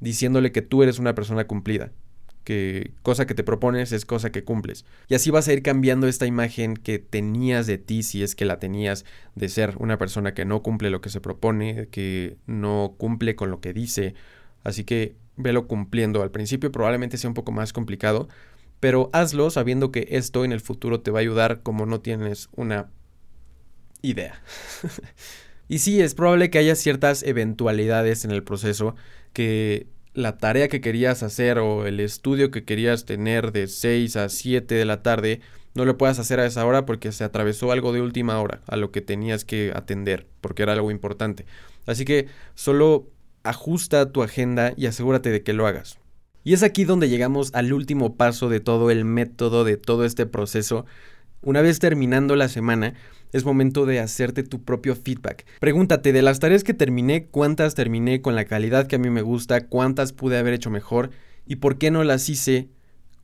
diciéndole 0.00 0.52
que 0.52 0.60
tú 0.60 0.82
eres 0.82 0.98
una 0.98 1.14
persona 1.14 1.46
cumplida, 1.46 1.92
que 2.44 2.92
cosa 3.00 3.26
que 3.26 3.34
te 3.34 3.42
propones 3.42 3.92
es 3.92 4.04
cosa 4.04 4.30
que 4.30 4.44
cumples. 4.44 4.84
Y 5.08 5.14
así 5.14 5.30
vas 5.30 5.48
a 5.48 5.54
ir 5.54 5.62
cambiando 5.62 6.08
esta 6.08 6.26
imagen 6.26 6.76
que 6.76 6.98
tenías 6.98 7.66
de 7.66 7.78
ti, 7.78 8.02
si 8.02 8.22
es 8.22 8.34
que 8.34 8.44
la 8.44 8.58
tenías, 8.58 9.06
de 9.34 9.48
ser 9.48 9.76
una 9.78 9.96
persona 9.96 10.34
que 10.34 10.44
no 10.44 10.62
cumple 10.62 10.90
lo 10.90 11.00
que 11.00 11.08
se 11.08 11.22
propone, 11.22 11.88
que 11.90 12.36
no 12.44 12.96
cumple 12.98 13.34
con 13.34 13.50
lo 13.50 13.62
que 13.62 13.72
dice. 13.72 14.14
Así 14.64 14.84
que 14.84 15.16
velo 15.36 15.66
cumpliendo. 15.66 16.22
Al 16.22 16.30
principio 16.30 16.72
probablemente 16.72 17.16
sea 17.16 17.28
un 17.28 17.34
poco 17.34 17.52
más 17.52 17.72
complicado, 17.72 18.28
pero 18.78 19.10
hazlo 19.12 19.50
sabiendo 19.50 19.92
que 19.92 20.08
esto 20.10 20.44
en 20.44 20.52
el 20.52 20.60
futuro 20.60 21.00
te 21.00 21.10
va 21.10 21.18
a 21.18 21.22
ayudar 21.22 21.62
como 21.62 21.86
no 21.86 22.00
tienes 22.00 22.48
una 22.56 22.90
idea. 24.02 24.42
y 25.68 25.78
sí, 25.78 26.00
es 26.00 26.14
probable 26.14 26.50
que 26.50 26.58
haya 26.58 26.74
ciertas 26.74 27.22
eventualidades 27.22 28.24
en 28.24 28.30
el 28.30 28.42
proceso 28.42 28.94
que 29.32 29.86
la 30.14 30.38
tarea 30.38 30.68
que 30.68 30.80
querías 30.80 31.22
hacer 31.22 31.58
o 31.58 31.86
el 31.86 32.00
estudio 32.00 32.50
que 32.50 32.64
querías 32.64 33.04
tener 33.04 33.52
de 33.52 33.68
6 33.68 34.16
a 34.16 34.28
7 34.28 34.74
de 34.74 34.84
la 34.84 35.02
tarde 35.02 35.40
no 35.74 35.84
lo 35.84 35.96
puedas 35.96 36.18
hacer 36.18 36.40
a 36.40 36.46
esa 36.46 36.66
hora 36.66 36.84
porque 36.84 37.12
se 37.12 37.22
atravesó 37.22 37.70
algo 37.70 37.92
de 37.92 38.00
última 38.00 38.40
hora 38.40 38.60
a 38.66 38.76
lo 38.76 38.90
que 38.90 39.02
tenías 39.02 39.44
que 39.44 39.72
atender 39.74 40.26
porque 40.40 40.64
era 40.64 40.72
algo 40.72 40.90
importante. 40.90 41.46
Así 41.86 42.04
que 42.04 42.26
solo 42.54 43.08
ajusta 43.42 44.12
tu 44.12 44.22
agenda 44.22 44.72
y 44.76 44.86
asegúrate 44.86 45.30
de 45.30 45.42
que 45.42 45.52
lo 45.52 45.66
hagas. 45.66 45.98
Y 46.42 46.54
es 46.54 46.62
aquí 46.62 46.84
donde 46.84 47.08
llegamos 47.08 47.50
al 47.54 47.72
último 47.72 48.16
paso 48.16 48.48
de 48.48 48.60
todo 48.60 48.90
el 48.90 49.04
método, 49.04 49.64
de 49.64 49.76
todo 49.76 50.04
este 50.04 50.26
proceso. 50.26 50.86
Una 51.42 51.60
vez 51.60 51.78
terminando 51.78 52.34
la 52.36 52.48
semana, 52.48 52.94
es 53.32 53.44
momento 53.44 53.86
de 53.86 54.00
hacerte 54.00 54.42
tu 54.42 54.62
propio 54.62 54.96
feedback. 54.96 55.46
Pregúntate 55.60 56.12
de 56.12 56.22
las 56.22 56.40
tareas 56.40 56.64
que 56.64 56.74
terminé, 56.74 57.26
cuántas 57.26 57.74
terminé 57.74 58.22
con 58.22 58.34
la 58.34 58.44
calidad 58.44 58.86
que 58.86 58.96
a 58.96 58.98
mí 58.98 59.10
me 59.10 59.22
gusta, 59.22 59.66
cuántas 59.66 60.12
pude 60.12 60.38
haber 60.38 60.54
hecho 60.54 60.70
mejor 60.70 61.10
y 61.46 61.56
por 61.56 61.78
qué 61.78 61.90
no 61.90 62.04
las 62.04 62.28
hice 62.28 62.68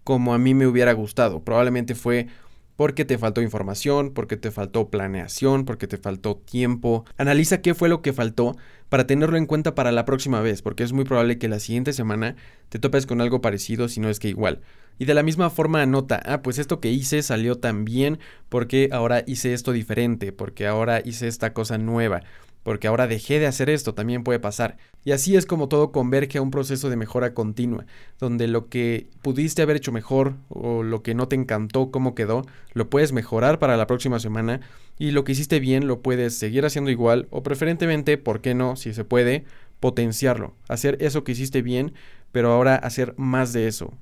como 0.04 0.34
a 0.34 0.38
mí 0.38 0.54
me 0.54 0.66
hubiera 0.66 0.92
gustado. 0.92 1.42
Probablemente 1.42 1.94
fue 1.94 2.28
porque 2.76 3.04
te 3.04 3.18
faltó 3.18 3.40
información, 3.40 4.12
porque 4.12 4.36
te 4.36 4.50
faltó 4.50 4.90
planeación, 4.90 5.64
porque 5.64 5.86
te 5.86 5.96
faltó 5.96 6.36
tiempo. 6.36 7.04
Analiza 7.16 7.62
qué 7.62 7.74
fue 7.74 7.88
lo 7.88 8.02
que 8.02 8.12
faltó 8.12 8.56
para 8.88 9.06
tenerlo 9.06 9.36
en 9.36 9.46
cuenta 9.46 9.74
para 9.74 9.92
la 9.92 10.04
próxima 10.04 10.40
vez, 10.40 10.62
porque 10.62 10.84
es 10.84 10.92
muy 10.92 11.04
probable 11.04 11.38
que 11.38 11.48
la 11.48 11.58
siguiente 11.58 11.92
semana 11.92 12.36
te 12.68 12.78
topes 12.78 13.06
con 13.06 13.20
algo 13.20 13.40
parecido, 13.40 13.88
si 13.88 14.00
no 14.00 14.10
es 14.10 14.20
que 14.20 14.28
igual. 14.28 14.60
Y 14.98 15.04
de 15.04 15.14
la 15.14 15.22
misma 15.22 15.50
forma 15.50 15.82
anota, 15.82 16.22
ah, 16.24 16.42
pues 16.42 16.58
esto 16.58 16.80
que 16.80 16.90
hice 16.90 17.22
salió 17.22 17.56
tan 17.56 17.84
bien 17.84 18.18
porque 18.48 18.88
ahora 18.92 19.24
hice 19.26 19.52
esto 19.52 19.72
diferente, 19.72 20.32
porque 20.32 20.66
ahora 20.66 21.02
hice 21.04 21.28
esta 21.28 21.52
cosa 21.52 21.76
nueva 21.76 22.22
porque 22.66 22.88
ahora 22.88 23.06
dejé 23.06 23.38
de 23.38 23.46
hacer 23.46 23.70
esto, 23.70 23.94
también 23.94 24.24
puede 24.24 24.40
pasar. 24.40 24.76
Y 25.04 25.12
así 25.12 25.36
es 25.36 25.46
como 25.46 25.68
todo 25.68 25.92
converge 25.92 26.38
a 26.38 26.42
un 26.42 26.50
proceso 26.50 26.90
de 26.90 26.96
mejora 26.96 27.32
continua, 27.32 27.86
donde 28.18 28.48
lo 28.48 28.68
que 28.68 29.06
pudiste 29.22 29.62
haber 29.62 29.76
hecho 29.76 29.92
mejor 29.92 30.34
o 30.48 30.82
lo 30.82 31.00
que 31.04 31.14
no 31.14 31.28
te 31.28 31.36
encantó 31.36 31.92
cómo 31.92 32.16
quedó, 32.16 32.44
lo 32.72 32.90
puedes 32.90 33.12
mejorar 33.12 33.60
para 33.60 33.76
la 33.76 33.86
próxima 33.86 34.18
semana 34.18 34.62
y 34.98 35.12
lo 35.12 35.22
que 35.22 35.30
hiciste 35.30 35.60
bien 35.60 35.86
lo 35.86 36.02
puedes 36.02 36.36
seguir 36.36 36.66
haciendo 36.66 36.90
igual 36.90 37.28
o 37.30 37.44
preferentemente, 37.44 38.18
¿por 38.18 38.40
qué 38.40 38.54
no? 38.54 38.74
Si 38.74 38.92
se 38.94 39.04
puede, 39.04 39.44
potenciarlo, 39.78 40.56
hacer 40.66 40.96
eso 41.00 41.22
que 41.22 41.30
hiciste 41.30 41.62
bien, 41.62 41.92
pero 42.32 42.50
ahora 42.50 42.74
hacer 42.74 43.14
más 43.16 43.52
de 43.52 43.68
eso, 43.68 43.94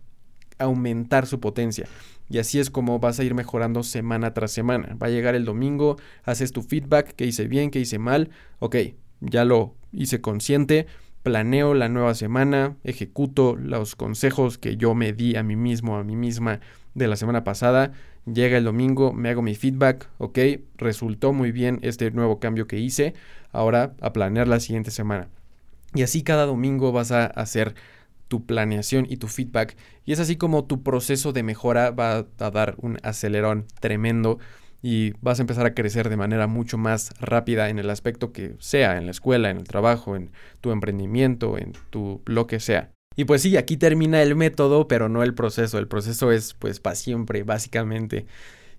aumentar 0.57 1.27
su 1.27 1.39
potencia. 1.39 1.87
Y 2.29 2.39
así 2.39 2.59
es 2.59 2.71
como 2.71 2.99
vas 2.99 3.21
a 3.21 3.25
ir 3.25 3.35
mejorando 3.35 3.83
semana 3.83 4.33
tras 4.35 4.53
semana. 4.53 4.97
Va 5.03 5.09
a 5.09 5.11
llegar 5.11 5.35
el 5.35 5.45
domingo, 5.45 5.97
haces 6.25 6.53
tu 6.53 6.63
feedback, 6.63 7.15
que 7.15 7.27
hice 7.27 7.47
bien, 7.49 7.71
que 7.71 7.81
hice 7.81 7.99
mal. 7.99 8.31
Ok, 8.59 8.77
ya 9.21 9.45
lo 9.45 9.75
hice 9.93 10.21
consciente, 10.21 10.87
planeo 11.23 11.75
la 11.75 11.89
nueva 11.89 12.15
semana, 12.15 12.77
ejecuto 12.85 13.57
los 13.57 13.97
consejos 13.97 14.59
que 14.59 14.77
yo 14.77 14.95
me 14.95 15.13
di 15.13 15.37
a 15.37 15.43
mí 15.43 15.57
mismo, 15.57 15.97
a 15.97 16.05
mí 16.05 16.17
misma 16.17 16.61
de 16.95 17.09
la 17.09 17.17
semana 17.17 17.45
pasada. 17.45 17.93
Llega 18.27 18.57
el 18.57 18.65
domingo, 18.65 19.13
me 19.13 19.29
hago 19.29 19.43
mi 19.43 19.55
feedback, 19.55 20.09
ok, 20.19 20.39
resultó 20.77 21.33
muy 21.33 21.53
bien 21.53 21.79
este 21.83 22.11
nuevo 22.11 22.41
cambio 22.41 22.67
que 22.67 22.79
hice. 22.79 23.15
Ahora 23.53 23.95
a 24.01 24.13
planear 24.13 24.49
la 24.49 24.61
siguiente 24.61 24.91
semana. 24.91 25.29
Y 25.95 26.03
así 26.03 26.23
cada 26.23 26.47
domingo 26.47 26.91
vas 26.91 27.13
a 27.13 27.27
hacer 27.27 27.75
tu 28.35 28.45
planeación 28.47 29.07
y 29.09 29.19
tu 29.19 29.29
feedback. 29.29 29.77
Y 30.05 30.13
es 30.13 30.19
así 30.19 30.35
como 30.35 30.65
tu 30.65 30.83
proceso 30.83 31.33
de 31.33 31.45
mejora 31.45 31.93
va 31.93 32.27
a 32.41 32.51
dar 32.51 32.75
un 32.79 32.99
acelerón 33.05 33.69
tremendo 33.79 34.41
y 34.83 35.13
vas 35.21 35.39
a 35.39 35.43
empezar 35.43 35.67
a 35.67 35.75
crecer 35.75 36.09
de 36.09 36.17
manera 36.17 36.49
mucho 36.49 36.77
más 36.77 37.13
rápida 37.21 37.69
en 37.69 37.79
el 37.79 37.89
aspecto 37.91 38.33
que 38.33 38.57
sea, 38.59 38.97
en 38.99 39.05
la 39.05 39.13
escuela, 39.13 39.51
en 39.51 39.59
el 39.59 39.69
trabajo, 39.69 40.17
en 40.17 40.33
tu 40.61 40.73
emprendimiento, 40.73 41.59
en 41.59 41.75
tu 41.91 42.23
lo 42.27 42.49
que 42.49 42.59
sea. 42.59 42.91
Y 43.15 43.25
pues 43.25 43.43
sí, 43.43 43.57
aquí 43.57 43.77
termina 43.77 44.21
el 44.21 44.35
método, 44.35 44.89
pero 44.89 45.09
no 45.09 45.23
el 45.23 45.35
proceso. 45.35 45.79
El 45.79 45.87
proceso 45.87 46.33
es 46.33 46.55
pues 46.55 46.81
para 46.81 46.97
siempre, 46.97 47.45
básicamente. 47.45 48.27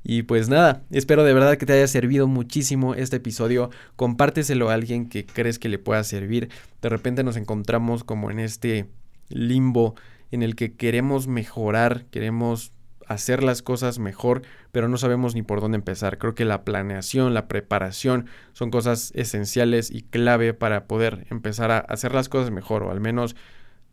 Y 0.03 0.23
pues 0.23 0.49
nada, 0.49 0.83
espero 0.91 1.23
de 1.23 1.33
verdad 1.33 1.55
que 1.57 1.65
te 1.65 1.71
haya 1.71 1.87
servido 1.87 2.27
muchísimo 2.27 2.93
este 2.93 3.15
episodio. 3.15 3.69
Compárteselo 3.95 4.69
a 4.69 4.73
alguien 4.73 5.07
que 5.07 5.25
crees 5.25 5.59
que 5.59 5.69
le 5.69 5.79
pueda 5.79 6.03
servir. 6.03 6.49
De 6.81 6.89
repente 6.89 7.23
nos 7.23 7.37
encontramos 7.37 8.03
como 8.03 8.31
en 8.31 8.39
este 8.39 8.87
limbo 9.29 9.95
en 10.31 10.43
el 10.43 10.55
que 10.55 10.73
queremos 10.73 11.27
mejorar, 11.27 12.05
queremos 12.11 12.71
hacer 13.07 13.43
las 13.43 13.61
cosas 13.61 13.99
mejor, 13.99 14.41
pero 14.71 14.87
no 14.87 14.97
sabemos 14.97 15.35
ni 15.35 15.43
por 15.43 15.61
dónde 15.61 15.77
empezar. 15.77 16.17
Creo 16.17 16.35
que 16.35 16.45
la 16.45 16.63
planeación, 16.63 17.33
la 17.33 17.47
preparación 17.47 18.27
son 18.53 18.71
cosas 18.71 19.11
esenciales 19.15 19.91
y 19.91 20.01
clave 20.01 20.53
para 20.53 20.85
poder 20.87 21.27
empezar 21.29 21.71
a 21.71 21.79
hacer 21.79 22.13
las 22.13 22.29
cosas 22.29 22.51
mejor 22.51 22.83
o 22.83 22.91
al 22.91 22.99
menos 22.99 23.35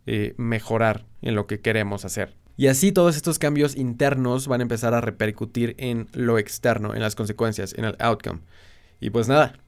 eh, 0.06 0.34
mejorar 0.36 1.04
en 1.20 1.34
lo 1.34 1.46
que 1.46 1.60
queremos 1.60 2.04
hacer. 2.04 2.34
Y 2.56 2.66
así 2.66 2.92
todos 2.92 3.16
estos 3.16 3.38
cambios 3.38 3.76
internos 3.76 4.46
van 4.46 4.60
a 4.60 4.62
empezar 4.62 4.94
a 4.94 5.00
repercutir 5.00 5.74
en 5.78 6.08
lo 6.12 6.38
externo, 6.38 6.94
en 6.94 7.00
las 7.00 7.14
consecuencias, 7.14 7.74
en 7.74 7.84
el 7.84 7.96
outcome. 7.98 8.40
Y 9.00 9.10
pues 9.10 9.28
nada, 9.28 9.58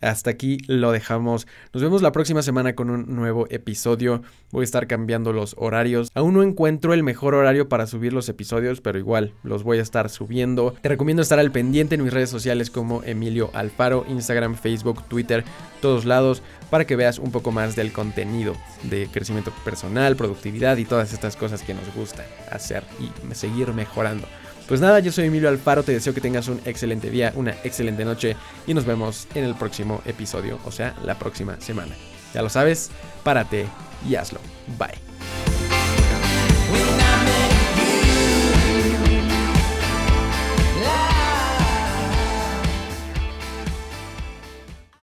hasta 0.00 0.30
aquí 0.30 0.58
lo 0.66 0.92
dejamos. 0.92 1.46
Nos 1.72 1.82
vemos 1.82 2.02
la 2.02 2.12
próxima 2.12 2.42
semana 2.42 2.74
con 2.74 2.90
un 2.90 3.14
nuevo 3.14 3.46
episodio. 3.50 4.22
Voy 4.50 4.62
a 4.62 4.64
estar 4.64 4.86
cambiando 4.86 5.32
los 5.32 5.54
horarios. 5.58 6.10
Aún 6.14 6.34
no 6.34 6.42
encuentro 6.42 6.94
el 6.94 7.02
mejor 7.02 7.34
horario 7.34 7.68
para 7.68 7.86
subir 7.86 8.12
los 8.12 8.28
episodios, 8.28 8.80
pero 8.80 8.98
igual 8.98 9.34
los 9.42 9.62
voy 9.62 9.78
a 9.78 9.82
estar 9.82 10.08
subiendo. 10.08 10.74
Te 10.80 10.88
recomiendo 10.88 11.22
estar 11.22 11.38
al 11.38 11.52
pendiente 11.52 11.94
en 11.94 12.04
mis 12.04 12.12
redes 12.12 12.30
sociales 12.30 12.70
como 12.70 13.02
Emilio 13.04 13.50
Alfaro, 13.52 14.04
Instagram, 14.08 14.54
Facebook, 14.54 15.04
Twitter, 15.08 15.44
todos 15.80 16.04
lados, 16.04 16.42
para 16.70 16.86
que 16.86 16.96
veas 16.96 17.18
un 17.18 17.32
poco 17.32 17.52
más 17.52 17.76
del 17.76 17.92
contenido 17.92 18.56
de 18.84 19.08
crecimiento 19.12 19.52
personal, 19.64 20.16
productividad 20.16 20.76
y 20.76 20.84
todas 20.84 21.12
estas 21.12 21.36
cosas 21.36 21.62
que 21.62 21.74
nos 21.74 21.94
gusta 21.94 22.24
hacer 22.50 22.84
y 23.00 23.34
seguir 23.34 23.72
mejorando. 23.72 24.26
Pues 24.70 24.80
nada, 24.80 25.00
yo 25.00 25.10
soy 25.10 25.24
Emilio 25.26 25.48
Alfaro, 25.48 25.82
te 25.82 25.90
deseo 25.90 26.14
que 26.14 26.20
tengas 26.20 26.46
un 26.46 26.60
excelente 26.64 27.10
día, 27.10 27.32
una 27.34 27.50
excelente 27.64 28.04
noche 28.04 28.36
y 28.68 28.72
nos 28.72 28.84
vemos 28.84 29.26
en 29.34 29.42
el 29.42 29.56
próximo 29.56 30.00
episodio, 30.06 30.60
o 30.64 30.70
sea, 30.70 30.94
la 31.02 31.18
próxima 31.18 31.60
semana. 31.60 31.92
Ya 32.32 32.40
lo 32.40 32.48
sabes, 32.48 32.88
párate 33.24 33.66
y 34.08 34.14
hazlo. 34.14 34.38
Bye. 34.78 35.09